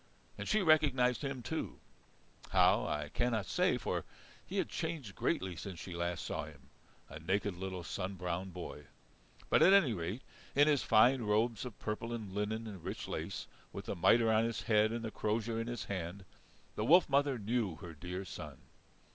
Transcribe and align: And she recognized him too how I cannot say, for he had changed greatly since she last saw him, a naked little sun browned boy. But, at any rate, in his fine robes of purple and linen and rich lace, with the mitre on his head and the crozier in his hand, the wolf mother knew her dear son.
And 0.35 0.47
she 0.49 0.63
recognized 0.63 1.21
him 1.23 1.43
too 1.43 1.77
how 2.49 2.87
I 2.87 3.09
cannot 3.09 3.45
say, 3.45 3.77
for 3.77 4.03
he 4.43 4.57
had 4.57 4.67
changed 4.67 5.13
greatly 5.13 5.55
since 5.55 5.79
she 5.79 5.93
last 5.95 6.25
saw 6.25 6.45
him, 6.45 6.71
a 7.07 7.19
naked 7.19 7.53
little 7.55 7.83
sun 7.83 8.15
browned 8.15 8.51
boy. 8.51 8.85
But, 9.51 9.61
at 9.61 9.73
any 9.73 9.93
rate, 9.93 10.23
in 10.55 10.67
his 10.67 10.81
fine 10.81 11.21
robes 11.21 11.65
of 11.65 11.77
purple 11.77 12.13
and 12.13 12.33
linen 12.33 12.65
and 12.65 12.83
rich 12.83 13.07
lace, 13.07 13.45
with 13.71 13.85
the 13.85 13.95
mitre 13.95 14.31
on 14.31 14.43
his 14.43 14.63
head 14.63 14.91
and 14.91 15.05
the 15.05 15.11
crozier 15.11 15.61
in 15.61 15.67
his 15.67 15.83
hand, 15.85 16.25
the 16.75 16.83
wolf 16.83 17.07
mother 17.07 17.37
knew 17.37 17.75
her 17.75 17.93
dear 17.93 18.25
son. 18.25 18.57